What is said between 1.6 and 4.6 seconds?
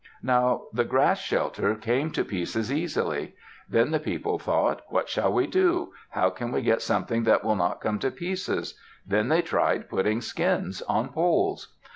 came to pieces easily. Then the people